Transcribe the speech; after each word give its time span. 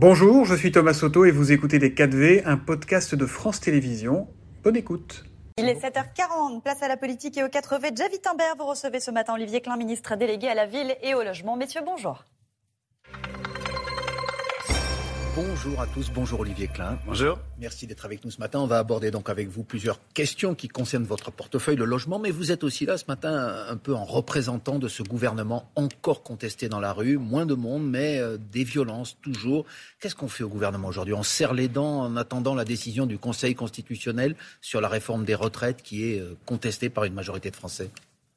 Bonjour, 0.00 0.44
je 0.44 0.54
suis 0.54 0.70
Thomas 0.70 0.94
Soto 0.94 1.24
et 1.24 1.32
vous 1.32 1.50
écoutez 1.50 1.80
Les 1.80 1.90
4V, 1.90 2.42
un 2.44 2.56
podcast 2.56 3.16
de 3.16 3.26
France 3.26 3.58
Télévisions. 3.58 4.28
Bonne 4.62 4.76
écoute. 4.76 5.24
Il 5.56 5.68
est 5.68 5.74
7h40, 5.74 6.62
place 6.62 6.80
à 6.84 6.86
la 6.86 6.96
politique 6.96 7.36
et 7.36 7.42
au 7.42 7.48
4V. 7.48 7.96
Javi 7.96 8.20
Timbert, 8.20 8.54
vous 8.56 8.66
recevez 8.66 9.00
ce 9.00 9.10
matin 9.10 9.34
Olivier 9.34 9.60
Klein, 9.60 9.76
ministre 9.76 10.14
délégué 10.14 10.46
à 10.46 10.54
la 10.54 10.66
ville 10.66 10.94
et 11.02 11.16
au 11.16 11.24
logement. 11.24 11.56
Messieurs, 11.56 11.80
bonjour. 11.84 12.22
Bonjour 15.40 15.80
à 15.80 15.86
tous, 15.86 16.10
bonjour 16.10 16.40
Olivier 16.40 16.66
Klein. 16.66 16.98
Bonjour. 17.06 17.38
Merci 17.60 17.86
d'être 17.86 18.04
avec 18.04 18.24
nous 18.24 18.30
ce 18.32 18.40
matin. 18.40 18.58
On 18.58 18.66
va 18.66 18.78
aborder 18.78 19.12
donc 19.12 19.30
avec 19.30 19.46
vous 19.46 19.62
plusieurs 19.62 20.00
questions 20.12 20.56
qui 20.56 20.66
concernent 20.66 21.04
votre 21.04 21.30
portefeuille, 21.30 21.76
le 21.76 21.84
logement, 21.84 22.18
mais 22.18 22.32
vous 22.32 22.50
êtes 22.50 22.64
aussi 22.64 22.86
là 22.86 22.98
ce 22.98 23.04
matin 23.06 23.64
un 23.68 23.76
peu 23.76 23.94
en 23.94 24.04
représentant 24.04 24.80
de 24.80 24.88
ce 24.88 25.04
gouvernement 25.04 25.70
encore 25.76 26.24
contesté 26.24 26.68
dans 26.68 26.80
la 26.80 26.92
rue, 26.92 27.18
moins 27.18 27.46
de 27.46 27.54
monde, 27.54 27.88
mais 27.88 28.18
euh, 28.18 28.36
des 28.36 28.64
violences 28.64 29.16
toujours. 29.22 29.64
Qu'est-ce 30.00 30.16
qu'on 30.16 30.26
fait 30.26 30.42
au 30.42 30.48
gouvernement 30.48 30.88
aujourd'hui? 30.88 31.14
On 31.14 31.22
serre 31.22 31.54
les 31.54 31.68
dents 31.68 32.00
en 32.00 32.16
attendant 32.16 32.56
la 32.56 32.64
décision 32.64 33.06
du 33.06 33.16
Conseil 33.16 33.54
constitutionnel 33.54 34.34
sur 34.60 34.80
la 34.80 34.88
réforme 34.88 35.24
des 35.24 35.36
retraites 35.36 35.84
qui 35.84 36.10
est 36.10 36.18
euh, 36.18 36.36
contestée 36.46 36.88
par 36.88 37.04
une 37.04 37.14
majorité 37.14 37.52
de 37.52 37.56
Français? 37.56 37.90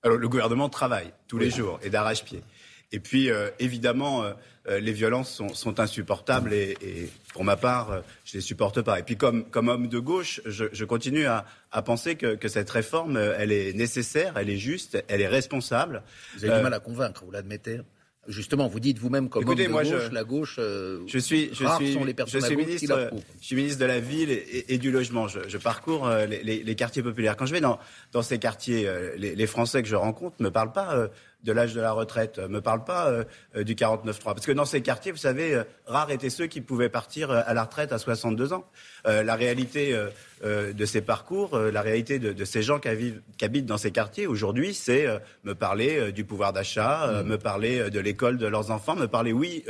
Alors 0.03 0.19
le 0.19 0.29
gouvernement 0.29 0.69
travaille 0.69 1.11
tous 1.27 1.39
les 1.39 1.49
jours 1.49 1.79
et 1.81 1.89
d'arrache-pied. 1.89 2.43
Et 2.91 2.99
puis, 2.99 3.29
euh, 3.29 3.49
évidemment, 3.59 4.23
euh, 4.23 4.33
euh, 4.67 4.79
les 4.79 4.91
violences 4.91 5.31
sont, 5.31 5.53
sont 5.53 5.79
insupportables 5.79 6.53
et, 6.53 6.77
et, 6.81 7.09
pour 7.33 7.45
ma 7.45 7.55
part, 7.55 8.03
je 8.25 8.33
les 8.33 8.41
supporte 8.41 8.81
pas. 8.81 8.99
Et 8.99 9.03
puis, 9.03 9.15
comme, 9.15 9.45
comme 9.45 9.69
homme 9.69 9.87
de 9.87 9.99
gauche, 9.99 10.41
je, 10.45 10.65
je 10.73 10.85
continue 10.85 11.25
à, 11.25 11.45
à 11.71 11.81
penser 11.81 12.15
que, 12.15 12.35
que, 12.35 12.49
cette 12.49 12.69
réforme, 12.69 13.15
elle 13.15 13.53
est 13.53 13.73
nécessaire, 13.73 14.33
elle 14.35 14.49
est 14.49 14.57
juste, 14.57 15.01
elle 15.07 15.21
est 15.21 15.27
responsable. 15.27 16.03
Vous 16.37 16.43
avez 16.43 16.57
du 16.57 16.63
mal 16.63 16.73
à 16.73 16.79
convaincre, 16.79 17.23
vous 17.23 17.31
l'admettez 17.31 17.79
Justement, 18.27 18.67
vous 18.67 18.79
dites 18.79 18.99
vous-même 18.99 19.29
comme 19.29 19.41
Écoutez, 19.41 19.63
homme 19.63 19.67
de 19.67 19.71
moi, 19.71 19.83
gauche, 19.83 20.05
je, 20.09 20.13
la 20.13 20.23
gauche, 20.23 20.55
euh, 20.59 20.99
je 21.07 21.17
suis, 21.17 21.49
je 21.53 21.65
suis, 21.65 21.93
sont 21.93 22.03
les 22.03 22.13
personnes 22.13 22.39
je 22.41 22.45
suis 22.45 22.55
ministre, 22.55 23.09
je 23.39 23.45
suis 23.45 23.55
ministre 23.55 23.79
de 23.79 23.85
la 23.85 23.99
ville 23.99 24.29
et, 24.29 24.75
et 24.75 24.77
du 24.77 24.91
logement. 24.91 25.27
Je, 25.27 25.39
je 25.47 25.57
parcours 25.57 26.07
euh, 26.07 26.27
les, 26.27 26.43
les, 26.43 26.61
les, 26.61 26.75
quartiers 26.75 27.01
populaires. 27.01 27.35
Quand 27.35 27.47
je 27.47 27.53
vais 27.53 27.61
dans, 27.61 27.79
dans 28.11 28.21
ces 28.21 28.37
quartiers, 28.37 28.87
euh, 28.87 29.15
les, 29.17 29.33
les, 29.33 29.47
Français 29.47 29.81
que 29.81 29.87
je 29.87 29.95
rencontre 29.95 30.35
me 30.39 30.51
parlent 30.51 30.71
pas 30.71 30.93
euh, 30.95 31.07
de 31.43 31.51
l'âge 31.51 31.73
de 31.73 31.81
la 31.81 31.91
retraite, 31.91 32.39
me 32.39 32.61
parlent 32.61 32.83
pas 32.83 33.09
euh, 33.09 33.63
du 33.63 33.75
49.3. 33.75 34.23
Parce 34.23 34.45
que 34.45 34.51
dans 34.51 34.65
ces 34.65 34.81
quartiers, 34.81 35.11
vous 35.11 35.17
savez, 35.17 35.53
euh, 35.53 35.63
rares 35.85 36.11
étaient 36.11 36.29
ceux 36.29 36.47
qui 36.47 36.61
pouvaient 36.61 36.89
partir 36.89 37.31
à 37.31 37.53
la 37.53 37.63
retraite 37.63 37.91
à 37.91 37.97
62 37.97 38.53
ans. 38.53 38.65
la 39.05 39.35
réalité 39.35 39.95
de 40.43 40.85
ces 40.85 41.01
parcours, 41.01 41.57
la 41.57 41.81
réalité 41.81 42.19
de, 42.19 42.33
de 42.33 42.45
ces 42.45 42.61
gens 42.61 42.79
qui, 42.79 42.93
vivent, 42.95 43.21
qui, 43.37 43.45
habitent 43.45 43.65
dans 43.65 43.77
ces 43.77 43.91
quartiers 43.91 44.27
aujourd'hui, 44.27 44.73
c'est 44.73 45.05
me 45.43 45.53
parler 45.53 46.11
du 46.11 46.23
pouvoir 46.23 46.53
d'achat, 46.53 47.07
mmh. 47.07 47.27
me 47.27 47.37
parler 47.37 47.89
de 47.89 47.99
l'école 47.99 48.37
de 48.37 48.47
leurs 48.47 48.71
enfants, 48.71 48.95
me 48.95 49.07
parler, 49.07 49.33
oui, 49.33 49.65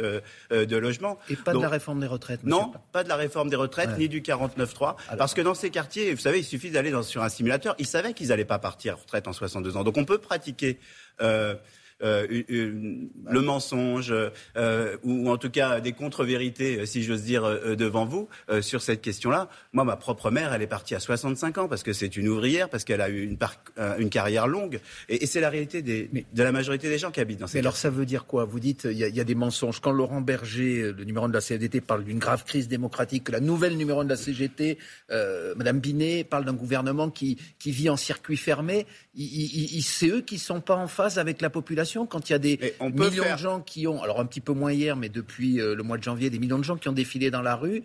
de 0.52 0.77
logement. 0.77 1.17
Et 1.30 1.36
pas 1.36 1.53
Donc, 1.53 1.61
de 1.61 1.66
la 1.66 1.72
réforme 1.72 1.99
des 1.99 2.08
retraites 2.08 2.44
Non, 2.44 2.72
pas 2.92 3.03
de 3.03 3.09
la 3.09 3.16
réforme 3.16 3.49
des 3.49 3.55
retraites, 3.55 3.92
ouais. 3.92 3.97
ni 3.97 4.09
du 4.09 4.22
49.3. 4.22 4.95
Parce 5.17 5.33
que 5.33 5.42
dans 5.42 5.55
ces 5.55 5.69
quartiers, 5.69 6.14
vous 6.14 6.22
savez, 6.22 6.39
il 6.39 6.45
suffit 6.45 6.72
d'aller 6.72 6.94
sur 7.03 7.23
un 7.23 7.30
simulateur. 7.30 7.75
Ils 7.80 7.88
savaient 7.88 8.14
qu'ils 8.14 8.27
n'allaient 8.27 8.45
pas 8.45 8.59
partir 8.59 8.94
à 8.94 8.95
retraite 8.97 9.27
en 9.27 9.33
62 9.33 9.77
ans. 9.77 9.83
Donc 9.83 9.97
on 9.97 10.05
peut 10.05 10.17
pratiquer. 10.17 10.80
Euh, 11.22 11.55
euh, 12.03 12.25
le 12.49 13.41
mensonge 13.41 14.13
euh, 14.57 14.97
ou 15.03 15.30
en 15.30 15.38
tout 15.38 15.49
cas 15.49 15.80
des 15.80 15.94
contre-vérités, 15.94 16.85
si 16.85 17.03
j'ose 17.03 17.23
dire, 17.23 17.43
euh, 17.43 17.75
devant 17.75 18.05
vous 18.05 18.27
euh, 18.49 18.61
sur 18.61 18.81
cette 18.81 19.02
question-là. 19.02 19.49
Moi, 19.73 19.83
ma 19.83 19.95
propre 19.95 20.31
mère, 20.31 20.53
elle 20.53 20.61
est 20.61 20.67
partie 20.67 20.95
à 20.95 20.99
65 20.99 21.58
ans 21.58 21.67
parce 21.67 21.83
que 21.83 21.93
c'est 21.93 22.17
une 22.17 22.27
ouvrière, 22.27 22.69
parce 22.69 22.83
qu'elle 22.83 23.02
a 23.02 23.09
eu 23.09 23.23
une, 23.23 23.38
euh, 23.77 23.97
une, 23.97 24.09
carrière 24.09 24.47
longue. 24.47 24.80
Et, 25.09 25.23
et 25.23 25.25
c'est 25.25 25.41
la 25.41 25.49
réalité 25.49 25.81
des, 25.81 26.09
mais, 26.13 26.25
de 26.33 26.43
la 26.43 26.52
majorité 26.52 26.89
des 26.89 26.97
gens 26.97 27.11
qui 27.11 27.19
habitent 27.19 27.39
dans 27.39 27.47
ces 27.47 27.58
Mais 27.58 27.59
alors 27.61 27.75
ça 27.75 27.89
veut 27.89 28.05
dire 28.05 28.25
quoi? 28.25 28.45
Vous 28.45 28.59
dites 28.59 28.88
il 28.89 28.97
y, 28.97 29.09
y, 29.09 29.19
a 29.19 29.23
des 29.23 29.36
mensonges. 29.36 29.80
Quand 29.80 29.91
Laurent 29.91 30.21
Berger, 30.21 30.93
le 30.93 31.03
numéro 31.03 31.27
de 31.27 31.33
la 31.33 31.41
CFDT, 31.41 31.81
parle 31.81 32.03
d'une 32.03 32.19
grave 32.19 32.43
crise 32.45 32.67
démocratique, 32.67 33.30
la 33.30 33.39
nouvelle 33.39 33.77
numéro 33.77 34.03
de 34.03 34.09
la 34.09 34.15
CGT, 34.15 34.77
euh, 35.11 35.53
Madame 35.55 35.80
Binet, 35.80 36.23
parle 36.23 36.45
d'un 36.45 36.53
gouvernement 36.53 37.09
qui, 37.09 37.38
qui 37.59 37.71
vit 37.71 37.89
en 37.89 37.97
circuit 37.97 38.37
fermé. 38.37 38.86
C'est 39.81 40.08
eux 40.08 40.21
qui 40.21 40.36
ne 40.36 40.39
sont 40.39 40.61
pas 40.61 40.76
en 40.76 40.87
phase 40.87 41.20
avec 41.20 41.42
la 41.42 41.49
population 41.49 41.90
quand 42.05 42.29
il 42.29 42.33
y 42.33 42.35
a 42.35 42.39
des 42.39 42.59
millions 42.81 43.23
faire... 43.23 43.35
de 43.35 43.41
gens 43.41 43.61
qui 43.61 43.87
ont, 43.87 44.02
alors 44.02 44.19
un 44.19 44.25
petit 44.25 44.41
peu 44.41 44.53
moins 44.53 44.71
hier, 44.71 44.95
mais 44.95 45.09
depuis 45.09 45.59
euh, 45.59 45.75
le 45.75 45.83
mois 45.83 45.97
de 45.97 46.03
janvier, 46.03 46.29
des 46.29 46.39
millions 46.39 46.59
de 46.59 46.63
gens 46.63 46.77
qui 46.77 46.89
ont 46.89 46.93
défilé 46.93 47.31
dans 47.31 47.41
la 47.41 47.55
rue. 47.55 47.83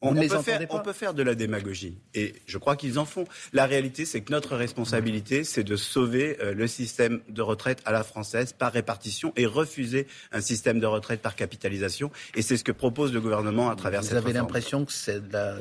On, 0.00 0.10
on, 0.10 0.14
peut 0.14 0.28
faire, 0.28 0.60
on, 0.70 0.78
peut 0.78 0.92
faire, 0.92 1.12
de 1.12 1.24
la 1.24 1.34
démagogie 1.34 1.98
et 2.14 2.36
je 2.46 2.56
crois 2.56 2.76
qu'ils 2.76 3.00
en 3.00 3.04
font. 3.04 3.24
La 3.52 3.66
réalité, 3.66 4.04
c'est 4.04 4.20
que 4.20 4.30
notre 4.30 4.54
responsabilité, 4.54 5.42
c'est 5.42 5.64
de 5.64 5.74
sauver 5.74 6.36
euh, 6.40 6.54
le 6.54 6.68
système 6.68 7.20
de 7.28 7.42
retraite 7.42 7.82
à 7.84 7.90
la 7.90 8.04
française 8.04 8.52
par 8.52 8.72
répartition 8.72 9.32
et 9.34 9.44
refuser 9.44 10.06
un 10.30 10.40
système 10.40 10.78
de 10.78 10.86
retraite 10.86 11.20
par 11.20 11.34
capitalisation. 11.34 12.12
Et 12.36 12.42
c'est 12.42 12.56
ce 12.56 12.62
que 12.62 12.70
propose 12.70 13.12
le 13.12 13.20
gouvernement 13.20 13.70
à 13.70 13.74
travers 13.74 14.02
Vous 14.02 14.06
cette 14.06 14.18
avez 14.18 14.32
l'impression 14.32 14.84
que 14.84 14.92
c'est 14.92 15.26
de 15.26 15.32
la 15.32 15.56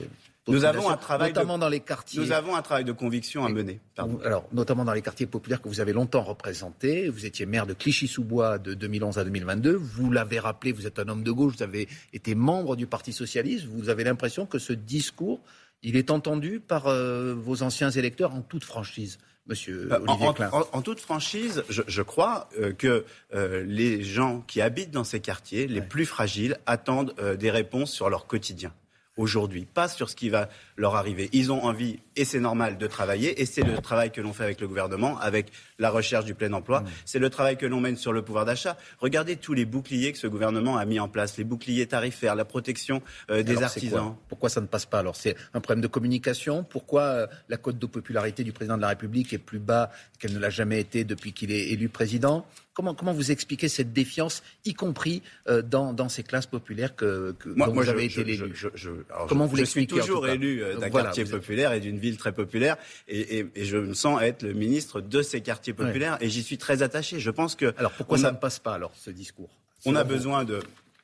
nous 0.47 0.65
avons 0.65 0.89
un 0.89 0.97
travail 0.97 1.29
notamment 1.29 1.55
de, 1.55 1.61
dans 1.61 1.69
les 1.69 1.79
quartiers. 1.79 2.21
Nous 2.21 2.31
avons 2.31 2.55
un 2.55 2.61
travail 2.61 2.83
de 2.83 2.91
conviction 2.91 3.45
à 3.45 3.49
mener. 3.49 3.79
Pardon. 3.95 4.19
Alors, 4.23 4.47
notamment 4.51 4.85
dans 4.85 4.93
les 4.93 5.01
quartiers 5.01 5.25
populaires 5.25 5.61
que 5.61 5.67
vous 5.67 5.79
avez 5.79 5.93
longtemps 5.93 6.23
représentés. 6.23 7.09
Vous 7.09 7.25
étiez 7.25 7.45
maire 7.45 7.65
de 7.65 7.73
Clichy-sous-Bois 7.73 8.57
de 8.57 8.73
2011 8.73 9.17
à 9.17 9.23
2022. 9.23 9.73
Vous 9.73 10.11
l'avez 10.11 10.39
rappelé, 10.39 10.71
vous 10.71 10.87
êtes 10.87 10.99
un 10.99 11.07
homme 11.07 11.23
de 11.23 11.31
gauche. 11.31 11.55
Vous 11.57 11.63
avez 11.63 11.87
été 12.13 12.35
membre 12.35 12.75
du 12.75 12.87
Parti 12.87 13.13
socialiste. 13.13 13.65
Vous 13.65 13.89
avez 13.89 14.03
l'impression 14.03 14.45
que 14.45 14.59
ce 14.59 14.73
discours, 14.73 15.41
il 15.83 15.95
est 15.95 16.11
entendu 16.11 16.59
par 16.59 16.87
euh, 16.87 17.35
vos 17.35 17.63
anciens 17.63 17.89
électeurs 17.89 18.33
en 18.33 18.41
toute 18.41 18.63
franchise. 18.63 19.17
Monsieur 19.47 19.89
euh, 19.91 19.99
Olivier 20.07 20.27
en, 20.27 20.33
Klein. 20.33 20.49
En, 20.51 20.63
en, 20.73 20.81
toute 20.81 20.99
franchise, 20.99 21.63
je, 21.69 21.81
je 21.87 22.01
crois 22.01 22.49
euh, 22.59 22.73
que 22.73 23.05
euh, 23.33 23.63
les 23.65 24.03
gens 24.03 24.43
qui 24.45 24.61
habitent 24.61 24.91
dans 24.91 25.03
ces 25.03 25.19
quartiers, 25.19 25.67
les 25.67 25.79
ouais. 25.79 25.85
plus 25.85 26.05
fragiles, 26.05 26.57
attendent 26.65 27.13
euh, 27.19 27.35
des 27.35 27.49
réponses 27.49 27.91
sur 27.91 28.09
leur 28.09 28.27
quotidien 28.27 28.73
aujourd'hui, 29.17 29.65
pas 29.65 29.87
sur 29.87 30.09
ce 30.09 30.15
qui 30.15 30.29
va 30.29 30.49
leur 30.75 30.95
arriver. 30.95 31.29
Ils 31.33 31.51
ont 31.51 31.63
envie, 31.63 31.99
et 32.15 32.25
c'est 32.25 32.39
normal, 32.39 32.77
de 32.77 32.87
travailler, 32.87 33.41
et 33.41 33.45
c'est 33.45 33.63
le 33.63 33.77
travail 33.79 34.11
que 34.11 34.21
l'on 34.21 34.33
fait 34.33 34.43
avec 34.43 34.61
le 34.61 34.67
gouvernement, 34.67 35.19
avec 35.19 35.51
la 35.79 35.89
recherche 35.89 36.25
du 36.25 36.35
plein 36.35 36.53
emploi, 36.53 36.81
mmh. 36.81 36.85
c'est 37.05 37.19
le 37.19 37.29
travail 37.29 37.57
que 37.57 37.65
l'on 37.65 37.81
mène 37.81 37.97
sur 37.97 38.13
le 38.13 38.21
pouvoir 38.21 38.45
d'achat. 38.45 38.77
Regardez 38.99 39.35
tous 39.35 39.53
les 39.53 39.65
boucliers 39.65 40.11
que 40.11 40.17
ce 40.17 40.27
gouvernement 40.27 40.77
a 40.77 40.85
mis 40.85 40.99
en 40.99 41.07
place, 41.07 41.37
les 41.37 41.43
boucliers 41.43 41.87
tarifaires, 41.87 42.35
la 42.35 42.45
protection 42.45 43.01
euh, 43.31 43.43
des 43.43 43.53
alors, 43.53 43.63
artisans. 43.63 44.15
Pourquoi 44.29 44.49
ça 44.49 44.61
ne 44.61 44.67
passe 44.67 44.85
pas 44.85 44.99
Alors 44.99 45.15
c'est 45.15 45.35
un 45.53 45.61
problème 45.61 45.81
de 45.81 45.87
communication 45.87 46.63
Pourquoi 46.63 47.01
euh, 47.01 47.27
la 47.49 47.57
cote 47.57 47.79
de 47.79 47.85
popularité 47.85 48.43
du 48.43 48.53
président 48.53 48.77
de 48.77 48.81
la 48.81 48.89
République 48.89 49.33
est 49.33 49.37
plus 49.37 49.59
bas 49.59 49.91
qu'elle 50.19 50.33
ne 50.33 50.39
l'a 50.39 50.49
jamais 50.49 50.79
été 50.79 51.03
depuis 51.03 51.33
qu'il 51.33 51.51
est 51.51 51.69
élu 51.69 51.89
président 51.89 52.45
Comment, 52.77 52.93
comment, 52.93 53.11
vous 53.11 53.31
expliquez 53.31 53.69
cette 53.69 53.91
défiance, 53.91 54.43
y 54.63 54.75
compris 54.75 55.23
euh, 55.47 55.63
dans, 55.63 55.93
dans, 55.93 56.09
ces 56.09 56.21
classes 56.21 56.45
populaires 56.45 56.95
que, 56.95 57.31
que 57.39 57.49
moi, 57.49 57.65
dont 57.65 57.73
moi, 57.73 57.83
vous 57.83 57.89
avez 57.89 58.07
je, 58.07 58.21
été 58.21 58.33
élu 58.33 58.51
je, 58.53 58.67
je, 58.75 58.91
Comment 59.27 59.47
vous 59.47 59.57
Je 59.57 59.63
suis 59.63 59.79
l'expliquez 59.79 60.05
toujours 60.05 60.27
élu 60.27 60.61
euh, 60.61 60.77
d'un 60.77 60.89
voilà, 60.89 61.05
quartier 61.05 61.25
populaire 61.25 61.73
et 61.73 61.79
d'une 61.79 61.97
ville 61.97 62.17
très 62.17 62.33
populaire, 62.33 62.77
et, 63.07 63.39
et, 63.39 63.47
et, 63.55 63.65
je 63.65 63.77
me 63.77 63.95
sens 63.95 64.21
être 64.21 64.43
le 64.43 64.53
ministre 64.53 65.01
de 65.01 65.23
ces 65.23 65.41
quartiers 65.41 65.73
populaires, 65.73 66.19
ouais. 66.21 66.27
et 66.27 66.29
j'y 66.29 66.43
suis 66.43 66.59
très 66.59 66.83
attaché. 66.83 67.19
Je 67.19 67.31
pense 67.31 67.55
que 67.55 67.73
alors 67.79 67.93
pourquoi 67.93 68.19
ça 68.19 68.27
a, 68.27 68.31
ne 68.31 68.37
passe 68.37 68.59
pas 68.59 68.75
alors 68.75 68.91
ce 68.95 69.09
discours? 69.09 69.49
On 69.87 69.95
a 69.95 70.03
besoin 70.03 70.43
de 70.43 70.59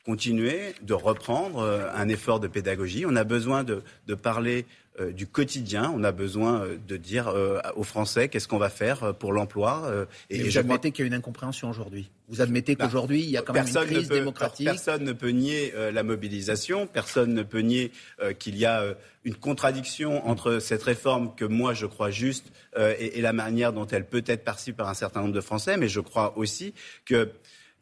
continuer, 0.06 0.74
de 0.82 0.94
reprendre 0.94 1.60
euh, 1.60 1.88
un 1.96 2.10
effort 2.10 2.40
de 2.40 2.48
pédagogie. 2.48 3.06
On 3.08 3.16
a 3.16 3.24
besoin 3.24 3.64
de, 3.64 3.84
de 4.08 4.16
parler 4.16 4.66
euh, 5.00 5.12
du 5.12 5.26
quotidien. 5.26 5.92
On 5.96 6.04
a 6.04 6.12
besoin 6.12 6.62
euh, 6.62 6.78
de 6.88 6.98
dire 6.98 7.28
euh, 7.28 7.60
aux 7.76 7.82
Français 7.82 8.30
qu'est-ce 8.30 8.48
qu'on 8.48 8.60
va 8.60 8.70
faire 8.70 9.16
pour 9.16 9.34
l'emploi. 9.34 9.92
et, 10.30 10.38
et 10.38 10.44
vous 10.44 10.60
admettez 10.60 10.92
qu'il 10.92 11.04
y 11.04 11.06
a 11.06 11.08
une 11.08 11.16
incompréhension 11.16 11.68
aujourd'hui. 11.68 12.12
Vous 12.30 12.42
admettez 12.42 12.76
qu'aujourd'hui 12.76 13.24
il 13.24 13.30
y 13.32 13.38
a 13.38 13.42
quand 13.42 13.54
même 13.54 13.66
une 13.66 13.74
crise 13.74 14.08
peut, 14.08 14.20
démocratique. 14.20 14.68
Personne 14.68 15.04
ne 15.04 15.14
peut 15.14 15.30
nier 15.30 15.74
la 15.92 16.04
mobilisation. 16.04 16.86
Personne 16.86 17.34
ne 17.34 17.42
peut 17.42 17.62
nier 17.62 17.92
qu'il 18.38 18.56
y 18.56 18.66
a 18.66 18.84
une 19.24 19.36
contradiction 19.36 20.28
entre 20.28 20.60
cette 20.60 20.84
réforme 20.84 21.34
que 21.36 21.46
moi 21.46 21.74
je 21.74 21.88
crois 21.88 22.12
juste 22.12 22.52
et, 22.78 23.18
et, 23.18 23.22
la 23.22 23.34
manière 23.34 23.74
dont 23.74 23.88
elle 23.88 24.06
peut 24.06 24.24
être 24.28 24.44
perçue 24.44 24.74
par 24.74 24.90
un 24.90 24.94
certain 24.94 25.22
nombre 25.22 25.34
de 25.34 25.42
Français. 25.42 25.76
Mais 25.76 25.88
je 25.88 26.02
crois 26.02 26.38
aussi 26.38 26.76
que 27.06 27.32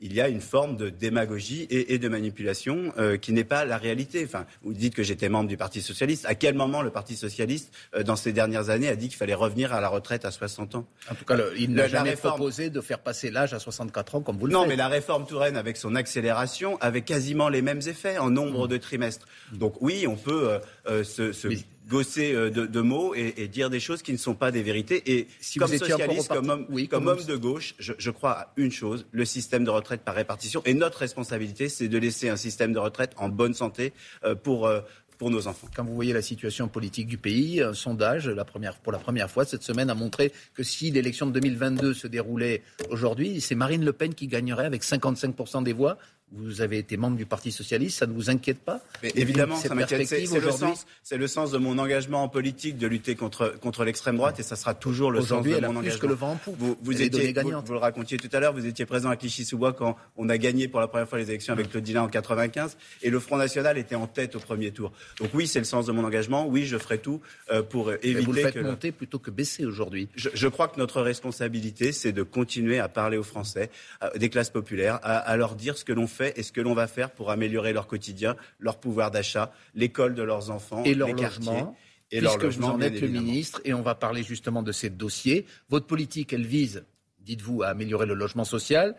il 0.01 0.13
y 0.13 0.21
a 0.21 0.27
une 0.27 0.41
forme 0.41 0.77
de 0.77 0.89
démagogie 0.89 1.63
et, 1.69 1.93
et 1.93 1.99
de 1.99 2.07
manipulation 2.09 2.91
euh, 2.97 3.17
qui 3.17 3.31
n'est 3.33 3.43
pas 3.43 3.65
la 3.65 3.77
réalité. 3.77 4.23
Enfin, 4.25 4.45
vous 4.63 4.73
dites 4.73 4.95
que 4.95 5.03
j'étais 5.03 5.29
membre 5.29 5.47
du 5.47 5.57
Parti 5.57 5.81
socialiste. 5.81 6.25
À 6.25 6.35
quel 6.35 6.55
moment 6.55 6.81
le 6.81 6.89
Parti 6.89 7.15
socialiste, 7.15 7.71
euh, 7.95 8.03
dans 8.03 8.15
ces 8.15 8.33
dernières 8.33 8.69
années, 8.69 8.89
a 8.89 8.95
dit 8.95 9.07
qu'il 9.09 9.17
fallait 9.17 9.35
revenir 9.35 9.73
à 9.73 9.79
la 9.79 9.89
retraite 9.89 10.25
à 10.25 10.31
60 10.31 10.75
ans? 10.75 10.85
En 11.09 11.15
tout 11.15 11.25
cas, 11.25 11.35
le, 11.35 11.53
il 11.57 11.73
n'a 11.73 11.87
jamais 11.87 12.11
réforme... 12.11 12.35
proposé 12.35 12.69
de 12.69 12.81
faire 12.81 12.99
passer 12.99 13.29
l'âge 13.29 13.53
à 13.53 13.59
64 13.59 14.15
ans 14.15 14.21
comme 14.21 14.37
vous 14.37 14.47
le 14.47 14.53
non, 14.53 14.61
faites. 14.61 14.69
Non, 14.69 14.69
mais 14.69 14.77
la 14.77 14.87
réforme 14.87 15.25
Touraine, 15.25 15.55
avec 15.55 15.77
son 15.77 15.95
accélération, 15.95 16.77
avait 16.81 17.03
quasiment 17.03 17.49
les 17.49 17.61
mêmes 17.61 17.81
effets 17.85 18.17
en 18.17 18.31
nombre 18.31 18.65
mmh. 18.65 18.69
de 18.69 18.77
trimestres. 18.77 19.27
Donc 19.53 19.75
oui, 19.81 20.07
on 20.07 20.15
peut 20.15 20.59
euh, 20.87 21.03
se, 21.03 21.31
se... 21.31 21.47
Mais 21.47 21.57
gosser 21.87 22.33
de, 22.33 22.65
de 22.65 22.81
mots 22.81 23.13
et, 23.15 23.33
et, 23.37 23.47
dire 23.47 23.69
des 23.69 23.79
choses 23.79 24.01
qui 24.01 24.11
ne 24.11 24.17
sont 24.17 24.35
pas 24.35 24.51
des 24.51 24.61
vérités. 24.61 25.13
Et 25.13 25.27
si 25.39 25.59
comme 25.59 25.67
socialiste, 25.67 26.27
comme 26.29 26.49
homme, 26.49 26.65
oui, 26.69 26.87
comme 26.87 27.07
homme 27.07 27.23
de 27.23 27.35
gauche, 27.35 27.75
je, 27.79 27.93
je, 27.97 28.11
crois 28.11 28.31
à 28.31 28.53
une 28.57 28.71
chose 28.71 29.05
le 29.11 29.25
système 29.25 29.63
de 29.63 29.69
retraite 29.69 30.01
par 30.01 30.15
répartition. 30.15 30.61
Et 30.65 30.73
notre 30.73 30.99
responsabilité, 30.99 31.69
c'est 31.69 31.87
de 31.87 31.97
laisser 31.97 32.29
un 32.29 32.37
système 32.37 32.73
de 32.73 32.79
retraite 32.79 33.13
en 33.17 33.29
bonne 33.29 33.53
santé 33.53 33.93
euh, 34.23 34.35
pour. 34.35 34.67
Euh, 34.67 34.81
pour 35.17 35.29
nos 35.29 35.45
enfants. 35.45 35.67
Quand 35.75 35.85
vous 35.85 35.93
voyez 35.93 36.13
la 36.13 36.23
situation 36.23 36.67
politique 36.67 37.05
du 37.05 37.19
pays, 37.19 37.61
un 37.61 37.75
sondage 37.75 38.27
la 38.27 38.43
première, 38.43 38.79
pour 38.79 38.91
la 38.91 38.97
première 38.97 39.29
fois 39.29 39.45
cette 39.45 39.61
semaine 39.61 39.91
a 39.91 39.93
montré 39.93 40.31
que 40.55 40.63
si 40.63 40.89
l'élection 40.89 41.27
de 41.27 41.31
2022 41.33 41.93
se 41.93 42.07
déroulait 42.07 42.63
aujourd'hui, 42.89 43.39
c'est 43.39 43.53
Marine 43.53 43.85
Le 43.85 43.93
Pen 43.93 44.15
qui 44.15 44.25
gagnerait 44.25 44.65
avec 44.65 44.83
55% 44.83 45.61
des 45.61 45.73
voix 45.73 45.99
Vous 46.33 46.61
avez 46.61 46.77
été 46.77 46.95
membre 46.95 47.17
du 47.17 47.25
Parti 47.25 47.51
socialiste, 47.51 47.99
ça 47.99 48.07
ne 48.07 48.13
vous 48.13 48.29
inquiète 48.29 48.59
pas 48.59 48.79
Évidemment, 49.15 49.57
ça 49.57 49.75
m'inquiète. 49.75 50.07
C'est 50.07 50.39
le, 50.39 50.51
sens, 50.51 50.85
le 51.11 51.27
sens 51.27 51.51
de 51.51 51.57
mon 51.57 51.77
engagement 51.77 52.23
en 52.23 52.29
politique 52.29 52.77
de 52.77 52.87
lutter 52.87 53.15
contre, 53.15 53.59
contre 53.59 53.83
l'extrême 53.83 54.15
droite 54.15 54.39
et 54.39 54.43
ça 54.43 54.55
sera 54.55 54.73
toujours 54.73 55.11
le 55.11 55.21
sens 55.21 55.43
de 55.43 55.59
mon 55.59 55.75
engagement. 55.75 55.99
que 55.99 56.07
le 56.07 56.13
vent 56.13 56.31
en 56.31 56.51
Vous, 56.57 56.77
vous, 56.81 57.01
étiez, 57.01 57.33
vous, 57.33 57.51
vous, 57.65 57.73
le 57.73 57.79
racontiez 57.79 58.17
tout 58.17 58.29
à 58.31 58.39
l'heure, 58.39 58.53
vous 58.53 58.65
étiez 58.65 58.85
présent 58.85 59.09
à 59.09 59.17
Clichy-sous-Bois 59.17 59.73
quand 59.73 59.97
on 60.15 60.29
a 60.29 60.37
gagné 60.37 60.69
pour 60.69 60.79
la 60.79 60.87
première 60.87 61.09
fois 61.09 61.17
les 61.17 61.29
élections 61.29 61.53
avec 61.53 61.73
le 61.73 61.81
Dylan 61.81 62.05
en 62.05 62.07
95 62.07 62.77
et 63.01 63.09
le 63.09 63.19
Front 63.19 63.35
National 63.35 63.77
était 63.77 63.95
en 63.95 64.07
tête 64.07 64.37
au 64.37 64.39
premier 64.39 64.71
tour. 64.71 64.93
Donc 65.19 65.31
oui, 65.33 65.47
c'est 65.47 65.59
le 65.59 65.65
sens 65.65 65.85
de 65.85 65.91
mon 65.91 66.05
engagement. 66.05 66.47
Oui, 66.47 66.65
je 66.65 66.77
ferai 66.77 66.99
tout 66.99 67.19
euh, 67.51 67.61
pour 67.61 67.91
éviter 67.91 68.13
Mais 68.13 68.21
vous 68.21 68.31
le 68.31 68.41
faites 68.41 68.55
monter 68.55 68.93
plutôt 68.93 69.19
que 69.19 69.31
baisser 69.31 69.65
aujourd'hui. 69.65 70.07
Je, 70.15 70.29
je, 70.33 70.47
crois 70.47 70.69
que 70.69 70.79
notre 70.79 71.01
responsabilité, 71.01 71.91
c'est 71.91 72.13
de 72.13 72.23
continuer 72.23 72.79
à 72.79 72.87
parler 72.87 73.17
aux 73.17 73.23
Français, 73.23 73.69
des 74.15 74.29
classes 74.29 74.49
populaires, 74.49 74.99
à, 75.03 75.17
à 75.17 75.35
leur 75.35 75.55
dire 75.55 75.77
ce 75.77 75.83
que 75.83 75.91
l'on 75.91 76.07
fait 76.07 76.20
et 76.35 76.43
ce 76.43 76.51
que 76.51 76.61
l'on 76.61 76.73
va 76.73 76.87
faire 76.87 77.11
pour 77.11 77.31
améliorer 77.31 77.73
leur 77.73 77.87
quotidien, 77.87 78.35
leur 78.59 78.79
pouvoir 78.79 79.11
d'achat, 79.11 79.51
l'école 79.75 80.15
de 80.15 80.23
leurs 80.23 80.51
enfants, 80.51 80.83
et 80.83 80.93
leur 80.93 81.09
les 81.09 81.13
logement. 81.13 81.75
Et 82.13 82.19
leur 82.19 82.37
logement, 82.37 82.71
vous 82.71 82.73
en 82.75 82.81
êtes 82.81 82.99
le 82.99 83.07
ministre, 83.07 83.61
et 83.63 83.73
on 83.73 83.81
va 83.81 83.95
parler 83.95 84.21
justement 84.21 84.63
de 84.63 84.73
ces 84.73 84.89
dossiers. 84.89 85.45
Votre 85.69 85.87
politique, 85.87 86.33
elle 86.33 86.45
vise, 86.45 86.83
dites-vous, 87.19 87.63
à 87.63 87.67
améliorer 87.67 88.05
le 88.05 88.13
logement 88.13 88.43
social, 88.43 88.95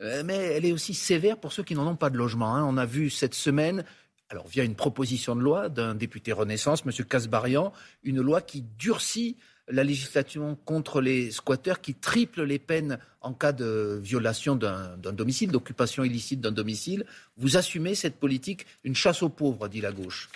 euh, 0.00 0.22
mais 0.24 0.36
elle 0.36 0.64
est 0.64 0.72
aussi 0.72 0.94
sévère 0.94 1.38
pour 1.38 1.52
ceux 1.52 1.64
qui 1.64 1.74
n'en 1.74 1.86
ont 1.86 1.96
pas 1.96 2.10
de 2.10 2.16
logement. 2.16 2.54
Hein. 2.54 2.64
On 2.64 2.76
a 2.76 2.86
vu 2.86 3.10
cette 3.10 3.34
semaine 3.34 3.84
alors 4.28 4.48
via 4.48 4.64
une 4.64 4.74
proposition 4.74 5.36
de 5.36 5.42
loi 5.42 5.68
d'un 5.68 5.94
député 5.94 6.32
Renaissance, 6.32 6.82
M. 6.86 6.92
Casbarian, 7.04 7.72
une 8.02 8.20
loi 8.20 8.40
qui 8.40 8.62
durcit 8.62 9.36
la 9.68 9.84
législation 9.84 10.56
contre 10.64 11.00
les 11.00 11.30
squatteurs 11.30 11.80
qui 11.80 11.94
triple 11.94 12.42
les 12.42 12.58
peines 12.58 12.98
en 13.20 13.32
cas 13.32 13.52
de 13.52 13.98
violation 14.02 14.56
d'un 14.56 14.96
domicile, 14.96 15.50
d'occupation 15.50 16.04
illicite 16.04 16.40
d'un 16.40 16.52
domicile. 16.52 17.04
Vous 17.36 17.56
assumez 17.56 17.94
cette 17.94 18.16
politique, 18.16 18.66
une 18.84 18.94
chasse 18.94 19.22
aux 19.22 19.30
pauvres, 19.30 19.68
dit 19.68 19.80
la 19.80 19.92
gauche 19.92 20.28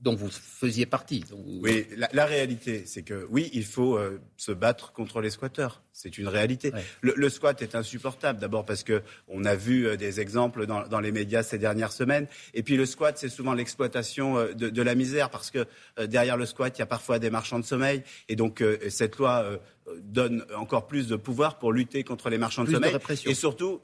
dont 0.00 0.14
vous 0.14 0.28
faisiez 0.30 0.86
partie. 0.86 1.24
Oui, 1.62 1.86
la, 2.12 2.26
réalité, 2.26 2.84
c'est 2.86 3.02
que 3.02 3.26
oui, 3.30 3.50
il 3.54 3.64
faut 3.64 3.96
euh, 3.96 4.20
se 4.36 4.52
battre 4.52 4.92
contre 4.92 5.20
les 5.20 5.30
squatteurs. 5.30 5.82
C'est 5.92 6.18
une 6.18 6.28
réalité. 6.28 6.72
Le, 7.00 7.28
squat 7.28 7.62
est 7.62 7.74
insupportable, 7.74 8.38
d'abord 8.38 8.66
parce 8.66 8.82
que 8.82 9.02
on 9.28 9.44
a 9.44 9.54
vu 9.54 9.86
euh, 9.86 9.96
des 9.96 10.20
exemples 10.20 10.66
dans, 10.66 11.00
les 11.00 11.12
médias 11.12 11.42
ces 11.42 11.58
dernières 11.58 11.92
semaines. 11.92 12.26
Et 12.52 12.62
puis 12.62 12.76
le 12.76 12.84
squat, 12.84 13.16
c'est 13.16 13.28
souvent 13.28 13.54
l'exploitation 13.54 14.36
euh, 14.36 14.52
de, 14.52 14.82
la 14.82 14.94
misère, 14.94 15.30
parce 15.30 15.50
que 15.50 15.66
derrière 16.04 16.36
le 16.36 16.46
squat, 16.46 16.76
il 16.76 16.80
y 16.80 16.82
a 16.82 16.86
parfois 16.86 17.18
des 17.18 17.30
marchands 17.30 17.58
de 17.58 17.64
sommeil. 17.64 18.02
Et 18.28 18.36
donc 18.36 18.62
cette 18.90 19.16
loi 19.16 19.58
donne 20.02 20.44
encore 20.54 20.86
plus 20.86 21.08
de 21.08 21.16
pouvoir 21.16 21.58
pour 21.58 21.72
lutter 21.72 22.04
contre 22.04 22.28
les 22.28 22.38
marchands 22.38 22.64
de 22.64 22.70
sommeil. 22.70 22.94
et 23.24 23.34
surtout, 23.34 23.80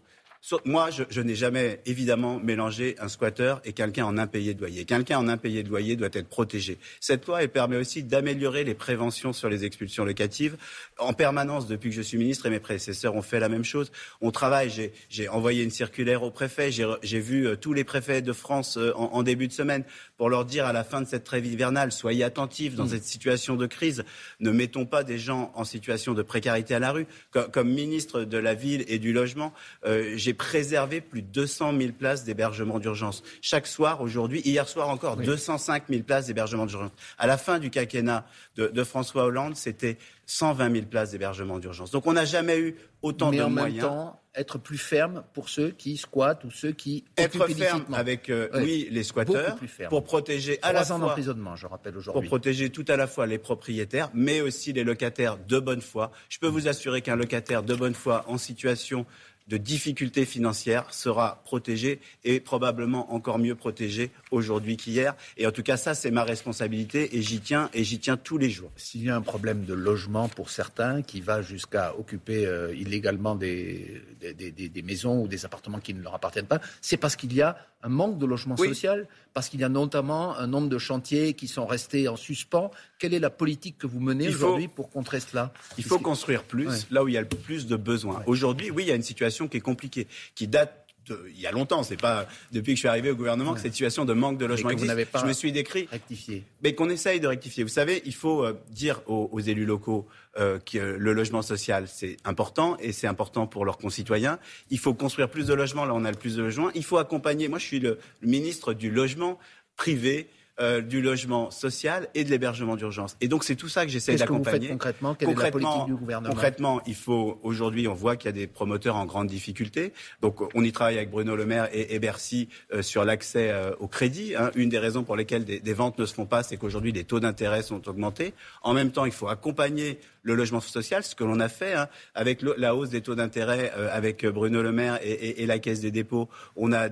moi, 0.65 0.89
je, 0.91 1.21
n'ai 1.21 1.35
jamais, 1.35 1.81
évidemment, 1.85 2.41
mélangé 2.41 2.97
un 2.99 3.09
squatteur 3.09 3.61
et 3.65 3.73
quelqu'un 3.73 4.07
en 4.07 4.17
impayé 4.17 4.55
de 4.55 4.61
loyer. 4.61 4.85
Quelqu'un 4.87 5.19
en 5.19 5.29
impayé 5.29 5.63
de 5.63 5.69
loyer 5.69 5.97
doit 5.97 6.09
être 6.13 6.29
protégé. 6.29 6.79
Cette 6.99 7.27
loi, 7.27 7.43
elle 7.43 7.51
permet 7.51 7.77
aussi 7.77 8.03
d'améliorer 8.03 8.65
les 8.65 8.75
préventions 8.75 9.35
sur 9.35 9.51
les 9.51 9.65
expulsions 9.67 10.05
locatives. 10.05 10.57
En 10.99 11.13
permanence, 11.13 11.67
depuis 11.67 11.91
que 11.91 11.97
je 11.97 12.01
suis 12.01 12.17
ministre, 12.17 12.47
et 12.47 12.51
mes 12.51 12.59
prédécesseurs 12.59 13.15
ont 13.15 13.23
fait 13.23 13.39
la 13.39 13.51
même 13.51 13.65
chose. 13.65 13.93
On 14.23 14.31
travaille, 14.31 14.93
j'ai 15.11 15.29
envoyé 15.29 15.63
une 15.63 15.71
circulaire 15.71 16.23
au 16.23 16.31
préfet, 16.31 16.71
j'ai 16.73 17.21
vu 17.21 17.47
euh, 17.47 17.57
tous 17.57 17.75
les 17.75 17.85
préfets 17.85 18.23
de 18.23 18.33
France 18.33 18.79
euh, 18.79 18.93
en, 18.95 19.23
début 19.23 19.47
de 19.47 19.53
semaine 19.53 19.85
pour 20.17 20.31
leur 20.31 20.47
dire 20.47 20.65
à 20.65 20.73
la 20.73 20.85
fin 20.85 21.03
de 21.03 21.07
cette 21.07 21.25
trêve 21.25 21.47
hivernale, 21.47 21.93
soyez 21.93 22.25
attentifs 22.25 22.75
dans 22.75 22.87
mm. 22.87 22.91
cette 22.91 23.05
situation 23.05 23.57
de 23.57 23.67
crise. 23.67 24.05
Ne 24.41 24.51
mettons 24.51 24.87
pas 24.87 25.05
des 25.05 25.19
gens 25.19 25.53
en 25.55 25.65
situation 25.65 26.15
de 26.15 26.23
précarité 26.23 26.75
à 26.75 26.79
la 26.79 26.93
rue. 26.93 27.07
Comme, 27.31 27.71
ministre 27.71 28.25
de 28.25 28.39
la 28.39 28.55
Ville 28.55 28.85
et 28.89 28.99
du 28.99 29.13
Logement, 29.13 29.53
euh, 29.85 30.15
j'ai 30.17 30.30
préservé 30.35 31.01
plus 31.01 31.23
de 31.23 31.29
200 31.29 31.79
000 31.79 31.93
places 31.93 32.25
d'hébergement 32.25 32.79
d'urgence. 32.79 33.23
Chaque 33.43 33.67
soir, 33.67 34.01
aujourd'hui, 34.01 34.41
hier 34.45 34.69
soir 34.69 34.89
encore, 34.89 35.17
205 35.17 35.85
000 35.89 36.03
places 36.03 36.27
d'hébergement 36.27 36.67
d'urgence. 36.67 36.93
À 37.19 37.27
la 37.27 37.39
fin 37.39 37.59
du 37.59 37.71
quinquennat 37.71 38.27
de, 38.57 38.85
François 38.85 39.25
Hollande, 39.25 39.57
c'était 39.57 39.99
120 40.27 40.73
000 40.73 40.87
places 40.87 41.11
d'hébergement 41.11 41.59
d'urgence. 41.59 41.91
Donc 41.91 42.07
on 42.07 42.13
n'a 42.13 42.25
jamais 42.25 42.59
eu 42.59 42.77
autant 43.03 43.31
de 43.31 43.43
moyens. 43.43 43.55
Mais 43.55 43.63
en 43.63 43.65
même 43.65 43.81
temps, 43.81 44.21
être 44.35 44.59
plus 44.59 44.79
ferme 44.79 45.25
pour 45.35 45.49
ceux 45.49 45.71
qui 45.71 45.97
squattent 45.97 46.45
ou 46.45 46.51
ceux 46.51 46.71
qui 46.71 47.05
être 47.17 47.47
ferme 47.49 47.85
avec 47.93 48.31
euh, 48.31 48.49
oui. 48.55 48.87
les 48.91 49.03
squatteurs 49.03 49.59
pour 49.89 50.05
protéger 50.05 50.59
à 50.63 50.73
la 50.73 50.85
fois 50.85 50.99
d'emprisonnement, 50.99 51.57
je 51.57 51.67
rappelle 51.67 51.97
aujourd'hui. 51.97 52.23
Pour 52.23 52.29
protéger 52.29 52.71
tout 52.71 52.85
à 52.89 52.97
la 52.97 53.07
fois 53.07 53.27
les 53.27 53.39
propriétaires, 53.39 54.11
mais 54.15 54.41
aussi 54.41 54.73
les 54.73 54.85
locataires 54.85 55.37
de 55.37 55.59
bonne 55.59 55.81
foi. 55.81 56.13
Je 56.29 56.39
peux 56.39 56.47
vous 56.47 56.69
assurer 56.69 57.03
qu'un 57.03 57.17
locataire 57.17 57.63
de 57.63 57.75
bonne 57.75 57.95
foi 57.95 58.25
en 58.29 58.39
situation 58.39 59.05
de 59.51 59.57
difficultés 59.57 60.25
financières 60.25 60.95
sera 60.95 61.43
protégé 61.45 62.01
et 62.23 62.39
probablement 62.39 63.13
encore 63.13 63.41
mieux 63.41 63.57
protégé 63.57 64.13
aujourd'hui 64.31 64.77
qu'hier. 64.77 65.17
Et 65.37 65.47
en 65.47 65.51
tout 65.51 65.65
cas, 65.65 65.77
ça, 65.77 65.95
c'est 65.95 66.13
ma 66.13 66.23
responsabilité 66.23 67.17
et 67.17 67.21
j'y 67.21 67.41
tiens 67.41 67.69
et 67.75 67.83
j'y 67.83 67.99
tiens 67.99 68.17
tous 68.17 68.39
les 68.39 68.49
jours. 68.49 68.71
S'il 68.77 69.03
y 69.03 69.11
a 69.11 69.17
un 69.17 69.21
problème 69.21 69.65
de 69.65 69.75
logement 69.75 70.29
pour 70.29 70.51
certains 70.51 71.03
qui 71.03 71.21
va 71.21 71.43
jusqu'à 71.43 71.95
occuper 71.99 72.47
euh, 72.47 72.73
illégalement 72.77 73.35
des, 73.35 74.01
des, 74.21 74.83
maisons 74.83 75.23
ou 75.23 75.29
des 75.29 75.45
appartements 75.45 75.81
qui 75.81 75.95
ne 75.95 76.03
leur 76.03 76.15
appartiennent 76.15 76.47
pas, 76.47 76.61
c'est 76.81 76.97
parce 76.97 77.17
qu'il 77.17 77.35
y 77.35 77.43
a 77.43 77.57
un 77.83 77.89
manque 77.89 78.19
de 78.19 78.27
logement 78.27 78.57
social, 78.57 79.07
parce 79.33 79.49
qu'il 79.49 79.61
y 79.61 79.65
a 79.65 79.69
notamment 79.69 80.37
un 80.37 80.47
nombre 80.47 80.69
de 80.69 80.79
chantiers 80.79 81.35
qui 81.35 81.49
sont 81.49 81.67
restés 81.67 82.09
en 82.09 82.17
suspens. 82.17 82.71
Quelle 82.99 83.15
est 83.15 83.21
la 83.21 83.31
politique 83.31 83.79
que 83.79 83.87
vous 83.87 84.01
menez 84.01 84.29
aujourd'hui 84.29 84.69
pour 84.69 84.91
contrer 84.91 85.21
cela? 85.21 85.53
Il 85.79 85.85
faut 85.85 85.99
construire 85.99 86.45
plus. 86.45 86.87
Là 86.91 87.05
où 87.05 87.09
il 87.09 87.15
y 87.15 87.19
a 87.19 87.23
le 87.23 87.29
plus 87.29 87.67
de 87.67 87.77
besoins. 87.77 88.23
Aujourd'hui, 88.27 88.71
oui, 88.71 88.85
il 88.85 88.89
y 88.89 88.93
a 88.93 88.97
une 88.97 89.03
situation 89.03 89.49
qui 89.49 89.57
est 89.57 89.63
compliquée, 89.63 90.09
qui 90.35 90.47
date 90.47 90.87
il 91.29 91.41
y 91.41 91.47
a 91.47 91.53
longtemps, 91.53 91.83
c'est 91.83 92.01
pas 92.01 92.27
depuis 92.53 92.73
que 92.73 92.77
je 92.77 92.81
suis 92.81 92.89
arrivé 92.89 93.11
au 93.11 93.17
gouvernement 93.17 93.55
que 93.55 93.61
cette 93.61 93.73
situation 93.73 94.05
de 94.05 94.13
manque 94.13 94.39
de 94.39 94.47
logement 94.47 94.71
existe. 94.71 95.05
Pas 95.07 95.21
je 95.21 95.27
me 95.27 95.33
suis 95.33 95.53
décrit. 95.53 95.89
Rectifié. 95.91 96.45
Mais 96.63 96.75
qu'on 96.75 96.89
essaye 96.89 97.21
de 97.21 97.27
rectifier. 97.27 97.63
Vous 97.63 97.69
savez, 97.69 98.03
il 98.05 98.15
faut 98.15 98.45
euh, 98.45 98.61
dire 98.71 99.03
aux, 99.07 99.41
élus 99.41 99.65
locaux 99.65 100.07
euh, 100.39 100.59
que 100.59 100.79
le 100.79 101.13
logement 101.13 101.43
social, 101.43 101.87
c'est 101.89 102.17
important 102.25 102.77
et 102.79 102.93
c'est 102.93 103.07
important 103.07 103.47
pour 103.47 103.65
leurs 103.65 103.79
concitoyens. 103.79 104.39
Il 104.71 104.79
faut 104.79 104.95
construire 104.95 105.29
plus 105.29 105.47
de 105.47 105.55
logements, 105.55 105.85
là 105.85 105.95
on 105.95 106.05
a 106.05 106.11
le 106.11 106.17
plus 106.17 106.37
de 106.37 106.43
logements. 106.43 106.71
Il 106.75 106.85
faut 106.85 106.99
accompagner. 106.99 107.49
Moi, 107.49 107.59
je 107.59 107.67
suis 107.67 107.81
le 107.81 107.99
ministre 108.23 108.75
du 108.75 108.91
logement 108.91 109.39
privé 109.77 110.29
euh, 110.61 110.83
du 110.83 111.01
logement 111.01 111.51
social 111.51 112.09
et 112.15 112.23
de 112.23 112.29
l'hébergement 112.29 112.77
d'urgence. 112.77 113.17
Et 113.23 113.29
donc 113.29 113.45
c'est 113.45 113.57
tout 113.57 113.69
ça 113.69 113.87
que 113.87 113.91
j'essaie 113.91 114.17
d'accompagner. 114.17 114.69
concrètement? 114.69 115.15
Quelle 115.15 115.31
est 115.31 115.35
la 115.35 115.51
politique 115.51 115.87
du 115.87 115.95
gouvernement? 115.95 116.35
Concrètement, 116.35 116.83
il 116.87 116.95
faut 116.95 117.41
aujourd'hui, 117.43 117.89
on 117.89 117.95
voit 117.95 118.17
qu'il 118.17 118.27
y 118.27 118.29
a 118.29 118.33
des 118.33 118.47
promoteurs 118.47 118.97
en 118.97 119.07
grande 119.07 119.29
difficulté. 119.29 119.95
Donc 120.21 120.55
on 120.55 120.63
y 120.63 120.71
travaille 120.71 120.99
avec 120.99 121.11
Bruno 121.11 121.35
Le 121.35 121.47
Maire 121.47 121.71
et, 121.73 121.99
Bercy 121.99 122.51
euh, 122.75 122.83
sur 122.83 123.07
l'accès 123.07 123.51
euh, 123.51 123.73
au 123.81 123.89
crédit. 123.89 124.35
Hein. 124.37 124.51
Une 124.55 124.69
des 124.69 124.79
raisons 124.79 125.03
pour 125.03 125.17
lesquelles 125.17 125.47
des, 125.47 125.73
ventes 125.73 125.99
ne 125.99 126.05
se 126.05 126.13
font 126.13 126.27
pas, 126.27 126.43
c'est 126.43 126.59
qu'aujourd'hui 126.59 126.93
les 126.93 127.05
taux 127.05 127.21
d'intérêt 127.21 127.63
sont 127.63 127.89
augmentés. 127.89 128.35
En 128.63 128.75
même 128.75 128.91
temps, 128.91 129.07
il 129.07 129.13
faut 129.13 129.29
accompagner 129.29 129.99
le 130.23 130.35
logement 130.35 130.61
social, 130.61 131.03
ce 131.03 131.15
que 131.15 131.25
l'on 131.25 131.41
a 131.41 131.49
fait 131.49 131.73
hein, 131.73 131.89
avec 132.15 132.43
la 132.43 132.75
hausse 132.75 132.91
des 132.91 133.01
taux 133.01 133.15
d'intérêt 133.15 133.71
avec 133.91 134.27
Bruno 134.27 134.61
Le 134.61 134.73
Maire 134.73 134.99
et, 135.03 135.47
la 135.47 135.59
Caisse 135.59 135.81
des 135.81 135.91
dépôts. 135.91 136.29
On 136.57 136.75
a 136.75 136.91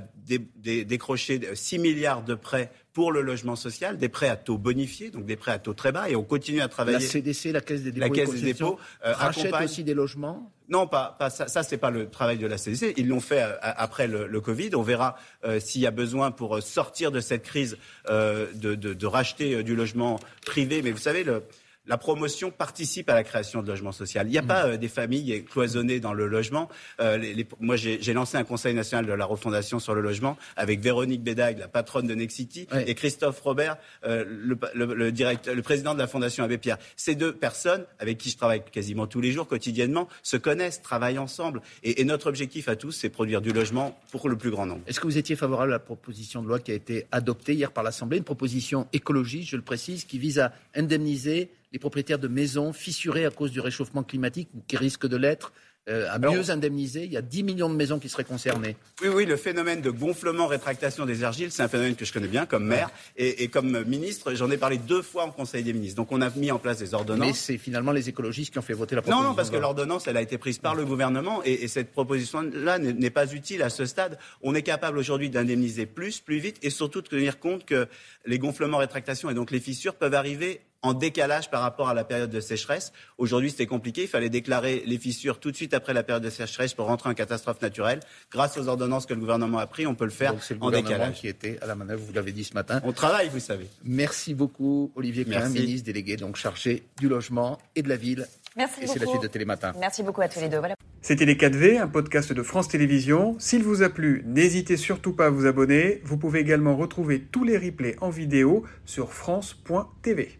décroché 0.56 1.38
6 1.52 1.78
milliards 1.78 2.22
de 2.22 2.34
prêts 2.34 2.70
pour 2.98 3.12
le 3.12 3.22
logement 3.22 3.54
social, 3.54 3.96
des 3.96 4.08
prêts 4.08 4.28
à 4.28 4.34
taux 4.34 4.58
bonifiés, 4.58 5.10
donc 5.10 5.24
des 5.24 5.36
prêts 5.36 5.52
à 5.52 5.60
taux 5.60 5.72
très 5.72 5.92
bas, 5.92 6.10
et 6.10 6.16
on 6.16 6.24
continue 6.24 6.60
à 6.60 6.66
travailler. 6.66 6.98
La 6.98 7.04
CDC, 7.04 7.52
la 7.52 7.60
Caisse 7.60 7.84
des 7.84 7.92
dépôts, 7.92 8.08
la 8.08 8.10
Caisse 8.10 8.34
des 8.34 8.40
dépôts 8.40 8.76
euh, 9.06 9.12
rachète 9.12 9.54
aussi 9.54 9.84
des 9.84 9.94
logements. 9.94 10.50
Non, 10.68 10.88
pas, 10.88 11.14
pas 11.16 11.30
ça. 11.30 11.46
Ça, 11.46 11.62
c'est 11.62 11.76
pas 11.76 11.90
le 11.90 12.10
travail 12.10 12.38
de 12.38 12.46
la 12.48 12.58
CDC. 12.58 12.94
Ils 12.96 13.06
l'ont 13.06 13.20
fait 13.20 13.40
euh, 13.40 13.52
après 13.62 14.08
le, 14.08 14.40
Covid. 14.40 14.70
On 14.74 14.82
verra 14.82 15.14
euh, 15.44 15.60
s'il 15.60 15.80
y 15.80 15.86
a 15.86 15.92
besoin 15.92 16.32
pour 16.32 16.60
sortir 16.60 17.12
de 17.12 17.20
cette 17.20 17.44
crise 17.44 17.78
de, 18.08 18.48
de, 18.74 18.74
de, 18.74 19.06
racheter 19.06 19.62
du 19.62 19.76
logement 19.76 20.18
privé. 20.44 20.82
Mais 20.82 20.90
vous 20.90 20.98
savez, 20.98 21.22
le, 21.22 21.44
la 21.88 21.96
promotion 21.96 22.50
participe 22.50 23.08
à 23.10 23.14
la 23.14 23.24
création 23.24 23.62
de 23.62 23.68
logements 23.68 23.92
sociaux. 23.92 24.20
Il 24.24 24.30
n'y 24.30 24.38
a 24.38 24.42
pas 24.42 24.66
euh, 24.66 24.76
des 24.76 24.88
familles 24.88 25.44
cloisonnées 25.44 26.00
dans 26.00 26.12
le 26.12 26.26
logement. 26.26 26.68
Euh, 27.00 27.18
moi, 27.60 27.76
j'ai 27.76 28.12
lancé 28.12 28.36
un 28.36 28.44
Conseil 28.44 28.74
national 28.74 29.06
de 29.06 29.12
la 29.12 29.24
refondation 29.24 29.78
sur 29.78 29.94
le 29.94 30.00
logement 30.00 30.36
avec 30.56 30.80
Véronique 30.80 31.22
Bédag, 31.22 31.58
la 31.58 31.68
patronne 31.68 32.06
de 32.06 32.14
Nexity, 32.14 32.66
et 32.86 32.94
Christophe 32.94 33.40
Robert, 33.40 33.76
euh, 34.04 34.24
le, 34.26 35.12
directeur, 35.12 35.54
le 35.54 35.62
président 35.62 35.94
de 35.94 35.98
la 35.98 36.06
Fondation 36.06 36.44
Abbé 36.44 36.58
Pierre. 36.58 36.78
Ces 36.96 37.14
deux 37.14 37.32
personnes, 37.32 37.84
avec 37.98 38.18
qui 38.18 38.30
je 38.30 38.36
travaille 38.36 38.62
quasiment 38.64 39.06
tous 39.06 39.20
les 39.20 39.32
jours, 39.32 39.46
quotidiennement, 39.46 40.08
se 40.22 40.36
connaissent, 40.36 40.82
travaillent 40.82 41.18
ensemble. 41.18 41.62
Et, 41.82 42.00
et 42.00 42.04
notre 42.04 42.28
objectif 42.28 42.68
à 42.68 42.76
tous, 42.76 42.92
c'est 42.92 43.08
produire 43.08 43.40
du 43.40 43.52
logement 43.52 43.98
pour 44.10 44.28
le 44.28 44.36
plus 44.36 44.50
grand 44.50 44.66
nombre. 44.66 44.82
Est-ce 44.86 45.00
que 45.00 45.06
vous 45.06 45.18
étiez 45.18 45.36
favorable 45.36 45.72
à 45.72 45.76
la 45.76 45.80
proposition 45.80 46.42
de 46.42 46.48
loi 46.48 46.58
qui 46.58 46.70
a 46.70 46.74
été 46.74 47.06
adoptée 47.12 47.54
hier 47.54 47.72
par 47.72 47.84
l'Assemblée, 47.84 48.18
une 48.18 48.24
proposition 48.24 48.86
écologiste, 48.92 49.50
je 49.50 49.56
le 49.56 49.62
précise, 49.62 50.04
qui 50.04 50.18
vise 50.18 50.38
à 50.38 50.52
indemniser 50.74 51.50
les 51.72 51.78
propriétaires 51.78 52.18
de 52.18 52.28
maisons 52.28 52.72
fissurées 52.72 53.26
à 53.26 53.30
cause 53.30 53.50
du 53.50 53.60
réchauffement 53.60 54.02
climatique 54.02 54.48
ou 54.54 54.62
qui 54.66 54.76
risquent 54.76 55.06
de 55.06 55.16
l'être 55.16 55.52
euh, 55.88 56.06
à 56.10 56.18
mieux 56.18 56.50
indemniser. 56.50 57.04
Il 57.04 57.12
y 57.12 57.16
a 57.16 57.22
10 57.22 57.44
millions 57.44 57.70
de 57.70 57.74
maisons 57.74 57.98
qui 57.98 58.10
seraient 58.10 58.24
concernées. 58.24 58.76
Oui, 59.00 59.08
oui, 59.08 59.24
le 59.24 59.36
phénomène 59.36 59.80
de 59.80 59.88
gonflement, 59.88 60.46
rétractation 60.46 61.06
des 61.06 61.24
argiles, 61.24 61.50
c'est 61.50 61.62
un 61.62 61.68
phénomène 61.68 61.94
que 61.94 62.04
je 62.04 62.12
connais 62.12 62.28
bien 62.28 62.44
comme 62.44 62.66
maire 62.66 62.90
et, 63.16 63.48
comme 63.48 63.84
ministre. 63.84 64.34
J'en 64.34 64.50
ai 64.50 64.58
parlé 64.58 64.76
deux 64.76 65.00
fois 65.00 65.24
en 65.24 65.30
Conseil 65.30 65.64
des 65.64 65.72
ministres. 65.72 65.96
Donc 65.96 66.12
on 66.12 66.20
a 66.20 66.28
mis 66.36 66.50
en 66.50 66.58
place 66.58 66.78
des 66.78 66.92
ordonnances. 66.92 67.26
Mais 67.26 67.32
c'est 67.32 67.56
finalement 67.56 67.92
les 67.92 68.10
écologistes 68.10 68.52
qui 68.52 68.58
ont 68.58 68.62
fait 68.62 68.74
voter 68.74 68.96
la 68.96 69.02
proposition. 69.02 69.22
Non, 69.22 69.30
non, 69.30 69.34
parce 69.34 69.48
que 69.48 69.56
l'ordonnance, 69.56 70.06
elle 70.06 70.18
a 70.18 70.22
été 70.22 70.36
prise 70.36 70.58
par 70.58 70.74
le 70.74 70.84
gouvernement 70.84 71.40
et, 71.44 71.64
et 71.64 71.68
cette 71.68 71.90
proposition-là 71.90 72.78
n'est 72.78 73.10
pas 73.10 73.32
utile 73.32 73.62
à 73.62 73.70
ce 73.70 73.86
stade. 73.86 74.18
On 74.42 74.54
est 74.54 74.62
capable 74.62 74.98
aujourd'hui 74.98 75.30
d'indemniser 75.30 75.86
plus, 75.86 76.20
plus 76.20 76.38
vite 76.38 76.58
et 76.62 76.68
surtout 76.68 77.00
de 77.00 77.08
tenir 77.08 77.38
compte 77.38 77.64
que 77.64 77.88
les 78.26 78.38
gonflements, 78.38 78.76
rétractations 78.76 79.30
et 79.30 79.34
donc 79.34 79.50
les 79.50 79.60
fissures 79.60 79.94
peuvent 79.94 80.14
arriver 80.14 80.60
en 80.82 80.94
décalage 80.94 81.50
par 81.50 81.62
rapport 81.62 81.88
à 81.88 81.94
la 81.94 82.04
période 82.04 82.30
de 82.30 82.40
sécheresse. 82.40 82.92
Aujourd'hui, 83.18 83.50
c'était 83.50 83.66
compliqué. 83.66 84.02
Il 84.02 84.08
fallait 84.08 84.28
déclarer 84.28 84.82
les 84.86 84.98
fissures 84.98 85.40
tout 85.40 85.50
de 85.50 85.56
suite 85.56 85.74
après 85.74 85.92
la 85.92 86.02
période 86.02 86.22
de 86.22 86.30
sécheresse 86.30 86.74
pour 86.74 86.86
rentrer 86.86 87.10
en 87.10 87.14
catastrophe 87.14 87.60
naturelle. 87.60 88.00
Grâce 88.30 88.56
aux 88.56 88.68
ordonnances 88.68 89.06
que 89.06 89.14
le 89.14 89.20
gouvernement 89.20 89.58
a 89.58 89.66
prises, 89.66 89.86
on 89.86 89.94
peut 89.94 90.04
le 90.04 90.10
faire 90.10 90.32
Donc, 90.34 90.48
le 90.48 90.56
en 90.60 90.70
décalage. 90.70 91.16
qui 91.16 91.28
était 91.28 91.58
à 91.60 91.66
la 91.66 91.74
manœuvre, 91.74 92.02
vous 92.06 92.12
l'avez 92.12 92.32
dit 92.32 92.44
ce 92.44 92.54
matin. 92.54 92.80
On 92.84 92.92
travaille, 92.92 93.28
vous 93.28 93.40
savez. 93.40 93.66
Merci 93.84 94.34
beaucoup, 94.34 94.92
Olivier 94.94 95.24
Klein, 95.24 95.48
ministre 95.48 95.86
délégué, 95.86 96.16
donc 96.16 96.36
chargé 96.36 96.84
du 96.98 97.08
logement 97.08 97.58
et 97.74 97.82
de 97.82 97.88
la 97.88 97.96
ville. 97.96 98.26
Merci 98.56 98.82
et 98.82 98.86
c'est 98.86 98.98
la 98.98 99.06
suite 99.06 99.22
de 99.22 99.28
Télématin. 99.28 99.72
Merci 99.78 100.02
beaucoup 100.02 100.20
à 100.20 100.28
tous 100.28 100.40
les 100.40 100.48
deux. 100.48 100.58
Voilà. 100.58 100.74
C'était 101.00 101.24
Les 101.26 101.36
4V, 101.36 101.80
un 101.80 101.86
podcast 101.86 102.32
de 102.32 102.42
France 102.42 102.68
Télévisions. 102.68 103.36
S'il 103.38 103.62
vous 103.62 103.82
a 103.82 103.88
plu, 103.88 104.24
n'hésitez 104.26 104.76
surtout 104.76 105.12
pas 105.12 105.26
à 105.26 105.30
vous 105.30 105.46
abonner. 105.46 106.00
Vous 106.04 106.18
pouvez 106.18 106.40
également 106.40 106.76
retrouver 106.76 107.20
tous 107.20 107.44
les 107.44 107.56
replays 107.56 107.96
en 108.00 108.10
vidéo 108.10 108.64
sur 108.84 109.12
France.tv. 109.12 110.37